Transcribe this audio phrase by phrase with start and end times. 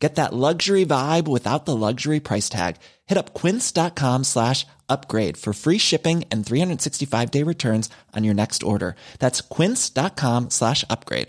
[0.00, 2.76] Get that luxury vibe without the luxury price tag.
[3.06, 8.62] Hit up quince.com slash upgrade for free shipping and 365 day returns on your next
[8.62, 8.96] order.
[9.18, 11.28] That's quince.com slash upgrade.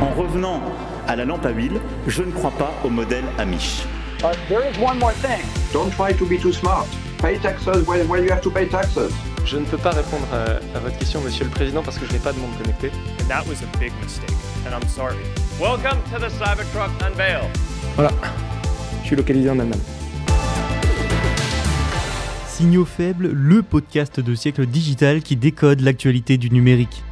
[0.00, 0.60] En revenant
[1.06, 3.86] à la lampe à huile, je ne crois pas au modèle Amish.
[4.22, 5.42] Uh, there is one more thing.
[5.72, 6.86] Don't try to be too smart.
[7.18, 9.12] Pay taxes when, when you have to pay taxes.
[9.46, 12.12] Je ne peux pas répondre à, à votre question, Monsieur le Président, parce que je
[12.12, 12.88] n'ai pas de monde connecté.
[13.22, 14.34] And that was a big mistake,
[14.66, 15.14] and I'm sorry.
[15.60, 17.48] Welcome to the Cybertruck Unveil.
[17.94, 18.10] Voilà,
[19.02, 19.78] je suis localisé en Allemagne.
[22.48, 27.04] Signaux faibles, le podcast de siècle digital qui décode l'actualité du numérique.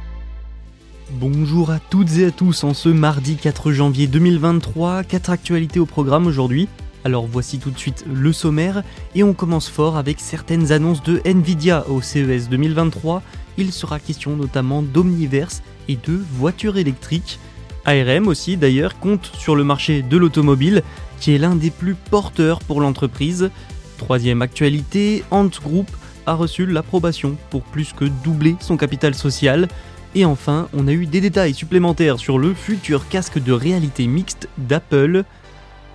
[1.11, 5.85] Bonjour à toutes et à tous en ce mardi 4 janvier 2023, quatre actualités au
[5.85, 6.67] programme aujourd'hui.
[7.05, 8.81] Alors voici tout de suite le sommaire
[9.13, 13.21] et on commence fort avec certaines annonces de Nvidia au CES 2023.
[13.59, 17.37] Il sera question notamment d'Omniverse et de voitures électriques.
[17.85, 20.81] ARM aussi d'ailleurs compte sur le marché de l'automobile
[21.19, 23.51] qui est l'un des plus porteurs pour l'entreprise.
[23.99, 25.91] Troisième actualité, Ant Group
[26.25, 29.67] a reçu l'approbation pour plus que doubler son capital social.
[30.15, 34.49] Et enfin, on a eu des détails supplémentaires sur le futur casque de réalité mixte
[34.57, 35.23] d'Apple.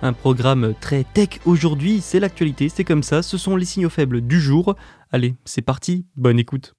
[0.03, 4.21] Un programme très tech aujourd'hui, c'est l'actualité, c'est comme ça, ce sont les signaux faibles
[4.21, 4.75] du jour.
[5.11, 6.73] Allez, c'est parti, bonne écoute.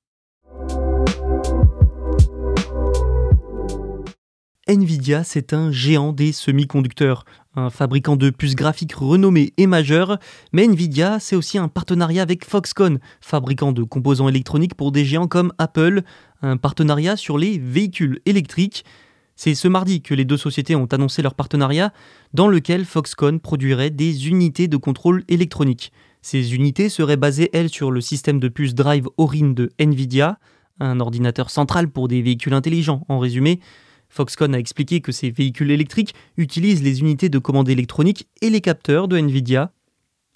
[4.67, 10.19] Nvidia, c'est un géant des semi-conducteurs, un fabricant de puces graphiques renommé et majeur,
[10.53, 15.29] mais Nvidia, c'est aussi un partenariat avec Foxconn, fabricant de composants électroniques pour des géants
[15.29, 16.03] comme Apple,
[16.43, 18.85] un partenariat sur les véhicules électriques.
[19.37, 21.93] C'est ce mardi que les deux sociétés ont annoncé leur partenariat,
[22.35, 25.93] dans lequel Foxconn produirait des unités de contrôle électronique.
[26.21, 30.39] Ces unités seraient basées, elles, sur le système de puces Drive Orin de Nvidia,
[30.81, 33.61] un ordinateur central pour des véhicules intelligents, en résumé.
[34.09, 38.61] Foxconn a expliqué que ces véhicules électriques utilisent les unités de commande électronique et les
[38.61, 39.73] capteurs de Nvidia.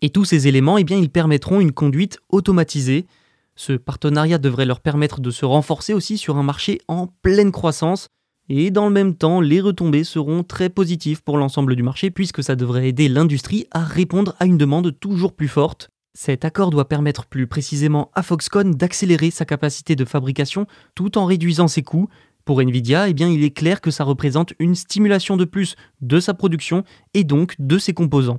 [0.02, 3.06] Et tous ces éléments, eh bien, ils permettront une conduite automatisée.
[3.54, 8.08] Ce partenariat devrait leur permettre de se renforcer aussi sur un marché en pleine croissance.
[8.48, 12.42] Et dans le même temps, les retombées seront très positives pour l'ensemble du marché puisque
[12.42, 15.90] ça devrait aider l'industrie à répondre à une demande toujours plus forte.
[16.14, 21.26] Cet accord doit permettre plus précisément à Foxconn d'accélérer sa capacité de fabrication tout en
[21.26, 22.08] réduisant ses coûts,
[22.46, 26.32] pour Nvidia, eh il est clair que ça représente une stimulation de plus de sa
[26.32, 28.38] production et donc de ses composants.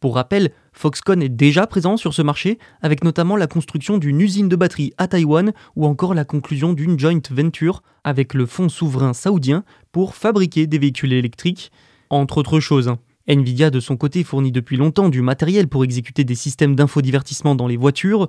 [0.00, 4.48] Pour rappel, Foxconn est déjà présent sur ce marché, avec notamment la construction d'une usine
[4.48, 9.12] de batterie à Taïwan ou encore la conclusion d'une joint venture avec le fonds souverain
[9.12, 11.70] saoudien pour fabriquer des véhicules électriques,
[12.10, 12.94] entre autres choses.
[13.28, 17.68] Nvidia de son côté fournit depuis longtemps du matériel pour exécuter des systèmes d'infodivertissement dans
[17.68, 18.28] les voitures,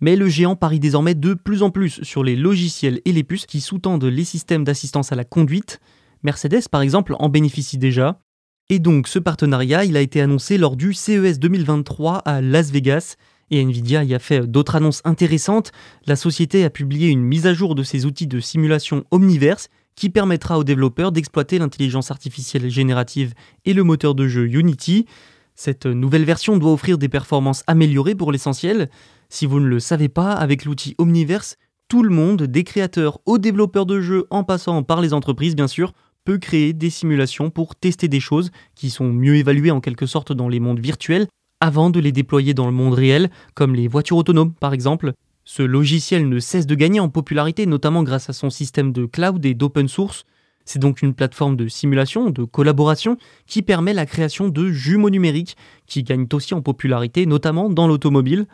[0.00, 3.46] mais le géant parie désormais de plus en plus sur les logiciels et les puces
[3.46, 5.80] qui sous-tendent les systèmes d'assistance à la conduite.
[6.24, 8.20] Mercedes, par exemple, en bénéficie déjà.
[8.68, 13.16] Et donc, ce partenariat, il a été annoncé lors du CES 2023 à Las Vegas.
[13.50, 15.72] Et Nvidia y a fait d'autres annonces intéressantes.
[16.06, 20.08] La société a publié une mise à jour de ses outils de simulation Omniverse qui
[20.08, 23.34] permettra aux développeurs d'exploiter l'intelligence artificielle générative
[23.66, 25.06] et le moteur de jeu Unity.
[25.54, 28.88] Cette nouvelle version doit offrir des performances améliorées pour l'essentiel.
[29.28, 31.56] Si vous ne le savez pas, avec l'outil Omniverse,
[31.88, 35.68] tout le monde, des créateurs aux développeurs de jeux en passant par les entreprises bien
[35.68, 35.92] sûr,
[36.24, 40.32] peut créer des simulations pour tester des choses qui sont mieux évaluées en quelque sorte
[40.32, 41.26] dans les mondes virtuels
[41.60, 45.12] avant de les déployer dans le monde réel, comme les voitures autonomes par exemple.
[45.44, 49.44] Ce logiciel ne cesse de gagner en popularité, notamment grâce à son système de cloud
[49.44, 50.24] et d'open source.
[50.64, 53.16] C'est donc une plateforme de simulation, de collaboration,
[53.46, 55.56] qui permet la création de jumeaux numériques,
[55.86, 58.46] qui gagnent aussi en popularité, notamment dans l'automobile.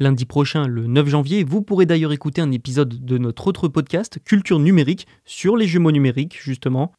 [0.00, 4.18] Lundi prochain, le 9 janvier, vous pourrez d'ailleurs écouter un épisode de notre autre podcast,
[4.24, 6.92] Culture numérique, sur les jumeaux numériques, justement.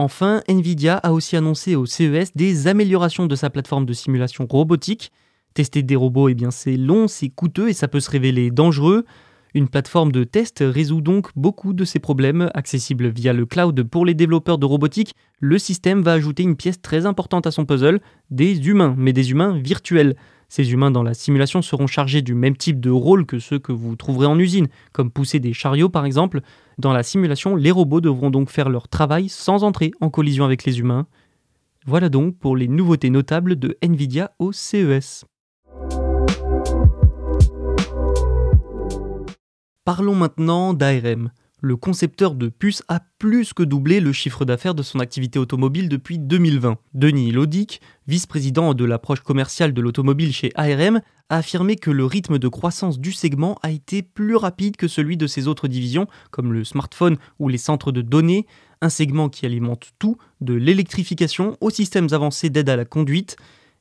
[0.00, 5.12] Enfin, Nvidia a aussi annoncé au CES des améliorations de sa plateforme de simulation robotique.
[5.52, 9.04] Tester des robots, eh bien c'est long, c'est coûteux et ça peut se révéler dangereux.
[9.52, 12.48] Une plateforme de test résout donc beaucoup de ces problèmes.
[12.54, 16.80] Accessible via le cloud pour les développeurs de robotique, le système va ajouter une pièce
[16.80, 18.00] très importante à son puzzle,
[18.30, 20.16] des humains, mais des humains virtuels.
[20.50, 23.70] Ces humains dans la simulation seront chargés du même type de rôle que ceux que
[23.70, 26.40] vous trouverez en usine, comme pousser des chariots par exemple.
[26.76, 30.64] Dans la simulation, les robots devront donc faire leur travail sans entrer en collision avec
[30.64, 31.06] les humains.
[31.86, 35.24] Voilà donc pour les nouveautés notables de Nvidia au CES.
[39.84, 41.30] Parlons maintenant d'ARM.
[41.62, 45.90] Le concepteur de puces a plus que doublé le chiffre d'affaires de son activité automobile
[45.90, 46.78] depuis 2020.
[46.94, 52.38] Denis Lodic, vice-président de l'approche commerciale de l'automobile chez ARM, a affirmé que le rythme
[52.38, 56.54] de croissance du segment a été plus rapide que celui de ses autres divisions, comme
[56.54, 58.46] le smartphone ou les centres de données,
[58.80, 63.36] un segment qui alimente tout, de l'électrification aux systèmes avancés d'aide à la conduite.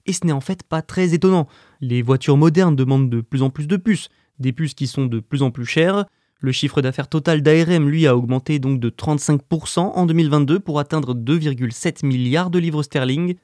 [0.06, 1.48] Et ce n'est en fait pas très étonnant.
[1.80, 5.22] Les voitures modernes demandent de plus en plus de puces, des puces qui sont de
[5.22, 6.06] plus en plus chères.
[6.42, 11.14] Le chiffre d'affaires total d'ARM, lui, a augmenté donc de 35% en 2022 pour atteindre
[11.14, 13.36] 2,7 milliards de livres sterling.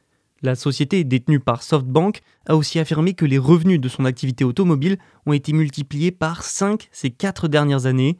[0.42, 4.98] La société, détenue par SoftBank, a aussi affirmé que les revenus de son activité automobile
[5.26, 8.18] ont été multipliés par 5 ces 4 dernières années.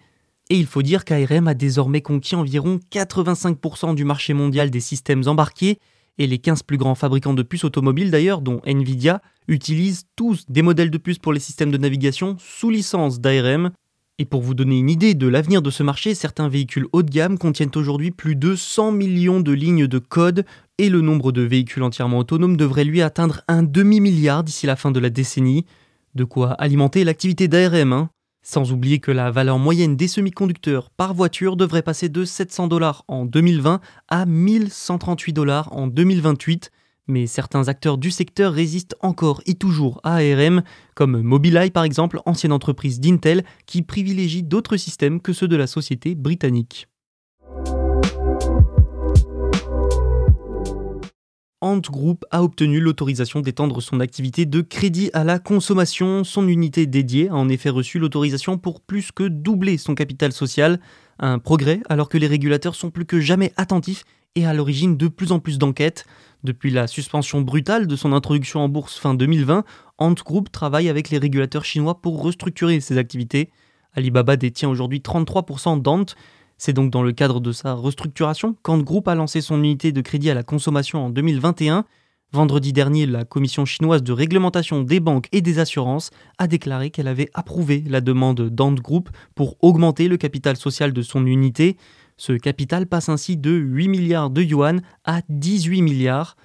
[0.50, 5.26] Et il faut dire qu'ARM a désormais conquis environ 85% du marché mondial des systèmes
[5.26, 5.80] embarqués,
[6.18, 10.62] et les 15 plus grands fabricants de puces automobiles d'ailleurs, dont Nvidia, utilisent tous des
[10.62, 13.72] modèles de puces pour les systèmes de navigation sous licence d'ARM.
[14.18, 17.12] Et pour vous donner une idée de l'avenir de ce marché, certains véhicules haut de
[17.12, 20.46] gamme contiennent aujourd'hui plus de 100 millions de lignes de code
[20.78, 24.92] et le nombre de véhicules entièrement autonomes devrait lui atteindre un demi-milliard d'ici la fin
[24.92, 25.66] de la décennie.
[26.14, 27.92] De quoi alimenter l'activité d'ARM.
[27.92, 28.10] Hein.
[28.42, 33.04] Sans oublier que la valeur moyenne des semi-conducteurs par voiture devrait passer de 700 dollars
[33.10, 36.72] en 2020 à 1138 dollars en 2028
[37.08, 40.64] mais certains acteurs du secteur résistent encore et toujours à ARM,
[40.96, 45.68] comme Mobileye par exemple, ancienne entreprise d'Intel, qui privilégie d'autres systèmes que ceux de la
[45.68, 46.88] société britannique.
[51.66, 56.24] Ant Group a obtenu l'autorisation d'étendre son activité de crédit à la consommation.
[56.24, 60.80] Son unité dédiée a en effet reçu l'autorisation pour plus que doubler son capital social.
[61.20, 64.04] Un progrès alors que les régulateurs sont plus que jamais attentifs
[64.36, 66.06] et à l'origine de plus en plus d'enquêtes.
[66.44, 69.64] Depuis la suspension brutale de son introduction en bourse fin 2020,
[69.98, 73.50] Ant Group travaille avec les régulateurs chinois pour restructurer ses activités.
[73.94, 76.06] Alibaba détient aujourd'hui 33% d'Ant.
[76.58, 80.02] C'est donc dans le cadre de sa restructuration qu'Ant Group a lancé son unité de
[80.02, 81.86] crédit à la consommation en 2021.
[82.32, 87.08] Vendredi dernier, la Commission chinoise de réglementation des banques et des assurances a déclaré qu'elle
[87.08, 91.78] avait approuvé la demande d'Ant Group pour augmenter le capital social de son unité.
[92.18, 96.36] Ce capital passe ainsi de 8 milliards de yuan à 18 milliards.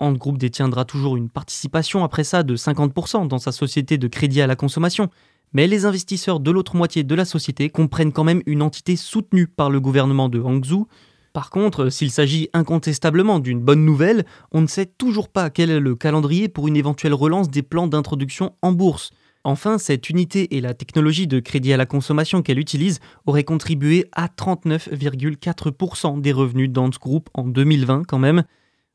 [0.00, 4.40] Ant Group détiendra toujours une participation après ça de 50% dans sa société de crédit
[4.40, 5.10] à la consommation.
[5.52, 9.46] Mais les investisseurs de l'autre moitié de la société comprennent quand même une entité soutenue
[9.46, 10.88] par le gouvernement de Hangzhou.
[11.36, 15.80] Par contre, s'il s'agit incontestablement d'une bonne nouvelle, on ne sait toujours pas quel est
[15.80, 19.10] le calendrier pour une éventuelle relance des plans d'introduction en bourse.
[19.44, 24.06] Enfin, cette unité et la technologie de crédit à la consommation qu'elle utilise auraient contribué
[24.12, 28.44] à 39,4% des revenus d'Ant Group en 2020 quand même.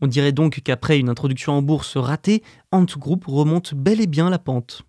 [0.02, 2.42] On dirait donc qu'après une introduction en bourse ratée,
[2.72, 4.82] Ant Group remonte bel et bien la pente.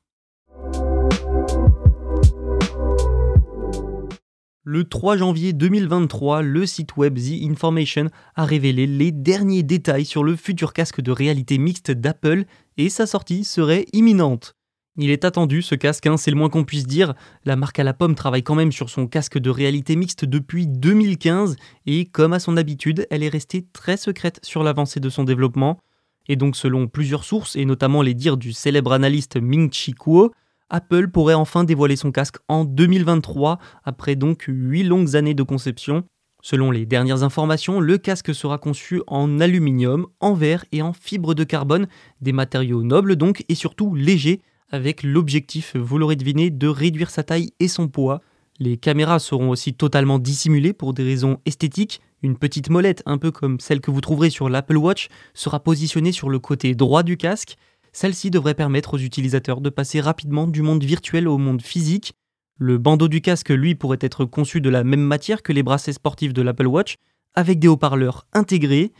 [4.64, 8.06] Le 3 janvier 2023, le site web The Information
[8.36, 12.44] a révélé les derniers détails sur le futur casque de réalité mixte d'Apple
[12.76, 14.54] et sa sortie serait imminente.
[14.96, 17.14] Il est attendu ce casque, hein, c'est le moins qu'on puisse dire.
[17.44, 20.68] La marque à la pomme travaille quand même sur son casque de réalité mixte depuis
[20.68, 21.56] 2015
[21.86, 25.80] et comme à son habitude, elle est restée très secrète sur l'avancée de son développement.
[26.28, 30.32] Et donc selon plusieurs sources et notamment les dires du célèbre analyste Ming-Chi Kuo,
[30.70, 36.04] Apple pourrait enfin dévoiler son casque en 2023 après donc 8 longues années de conception.
[36.42, 41.34] Selon les dernières informations, le casque sera conçu en aluminium, en verre et en fibre
[41.34, 41.86] de carbone,
[42.20, 44.40] des matériaux nobles donc et surtout légers
[44.72, 48.22] avec l'objectif, vous l'aurez deviné, de réduire sa taille et son poids.
[48.58, 52.00] Les caméras seront aussi totalement dissimulées pour des raisons esthétiques.
[52.22, 56.12] Une petite molette, un peu comme celle que vous trouverez sur l'Apple Watch, sera positionnée
[56.12, 57.56] sur le côté droit du casque.
[57.92, 62.14] Celle-ci devrait permettre aux utilisateurs de passer rapidement du monde virtuel au monde physique.
[62.56, 65.92] Le bandeau du casque, lui, pourrait être conçu de la même matière que les bracelets
[65.92, 66.96] sportifs de l'Apple Watch,
[67.34, 68.92] avec des haut-parleurs intégrés.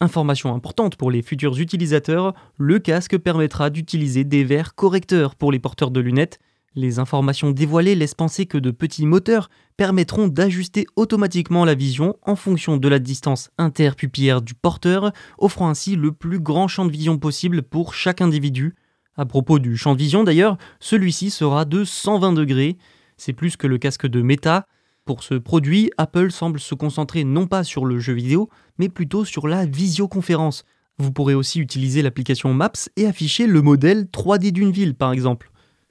[0.00, 5.58] Information importante pour les futurs utilisateurs, le casque permettra d'utiliser des verres correcteurs pour les
[5.58, 6.38] porteurs de lunettes.
[6.76, 12.34] Les informations dévoilées laissent penser que de petits moteurs permettront d'ajuster automatiquement la vision en
[12.34, 17.16] fonction de la distance interpupillaire du porteur, offrant ainsi le plus grand champ de vision
[17.16, 18.74] possible pour chaque individu.
[19.16, 22.76] À propos du champ de vision d'ailleurs, celui-ci sera de 120 degrés.
[23.16, 24.66] C'est plus que le casque de Meta,
[25.04, 29.26] pour ce produit, Apple semble se concentrer non pas sur le jeu vidéo, mais plutôt
[29.26, 30.64] sur la visioconférence.
[30.96, 35.50] Vous pourrez aussi utiliser l'application Maps et afficher le modèle 3D d'une ville par exemple.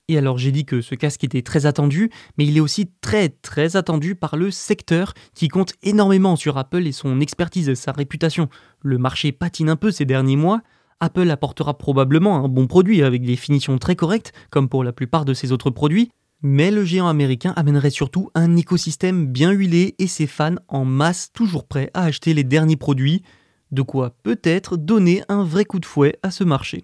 [0.09, 3.29] Et alors j'ai dit que ce casque était très attendu, mais il est aussi très
[3.29, 8.49] très attendu par le secteur qui compte énormément sur Apple et son expertise sa réputation.
[8.81, 10.61] Le marché patine un peu ces derniers mois.
[10.99, 15.25] Apple apportera probablement un bon produit avec des finitions très correctes, comme pour la plupart
[15.25, 16.11] de ses autres produits,
[16.45, 21.31] Mais le géant américain amènerait surtout un écosystème bien huilé et ses fans en masse
[21.31, 23.23] toujours prêts à acheter les derniers produits,
[23.71, 26.83] de quoi peut-être donner un vrai coup de fouet à ce marché.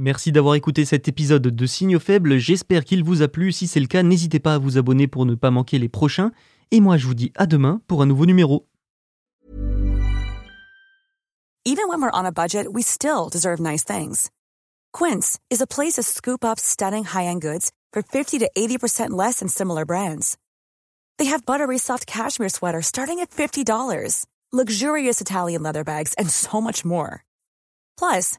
[0.00, 3.52] Merci d'avoir écouté cet épisode de Signaux Faibles, j'espère qu'il vous a plu.
[3.52, 6.32] Si c'est le cas, n'hésitez pas à vous abonner pour ne pas manquer les prochains.
[6.70, 8.66] Et moi, je vous dis à demain pour un nouveau numéro.
[11.66, 14.30] Even when we're on a budget, we still deserve nice things.
[14.94, 19.40] Quince is a place to scoop up stunning high-end goods for 50 to 80% less
[19.40, 20.38] than similar brands.
[21.18, 26.62] They have buttery soft cashmere sweaters starting at $50, luxurious Italian leather bags, and so
[26.62, 27.22] much more.
[27.98, 28.38] Plus,